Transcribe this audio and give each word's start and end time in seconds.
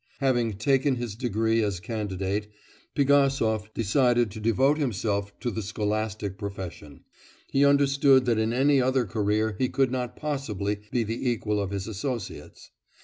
Having 0.17 0.53
taken 0.53 0.95
his 0.95 1.13
degree 1.13 1.61
as 1.61 1.79
candidate, 1.79 2.47
Pigasov 2.95 3.71
decided 3.75 4.31
to 4.31 4.39
devote 4.39 4.79
himself 4.79 5.39
to 5.41 5.51
the 5.51 5.61
scholastic 5.61 6.39
profession; 6.39 7.03
he 7.51 7.63
understood 7.63 8.25
that 8.25 8.39
in 8.39 8.51
any 8.51 8.81
other 8.81 9.05
career 9.05 9.53
he 9.59 9.69
could 9.69 9.91
not 9.91 10.15
possibly 10.15 10.79
be 10.89 11.03
the 11.03 11.29
equal 11.29 11.59
of 11.61 11.69
his 11.69 11.85
associates. 11.87 12.71